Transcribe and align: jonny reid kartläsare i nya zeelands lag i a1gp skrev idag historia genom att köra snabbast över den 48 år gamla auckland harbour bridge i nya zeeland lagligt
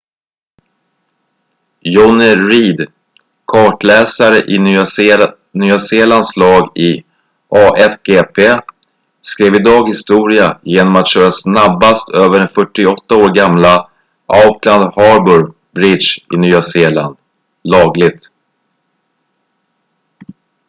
jonny 1.93 2.31
reid 2.47 2.79
kartläsare 3.51 4.39
i 4.55 4.57
nya 5.63 5.79
zeelands 5.85 6.29
lag 6.43 6.63
i 6.87 6.89
a1gp 7.63 8.37
skrev 9.29 9.53
idag 9.55 9.83
historia 9.87 10.59
genom 10.63 10.95
att 10.95 11.07
köra 11.13 11.31
snabbast 11.31 12.09
över 12.09 12.39
den 12.39 12.49
48 12.49 13.15
år 13.15 13.35
gamla 13.35 13.89
auckland 14.25 14.93
harbour 14.95 15.53
bridge 15.71 16.09
i 16.33 16.37
nya 16.37 16.61
zeeland 16.61 17.17
lagligt 17.63 18.23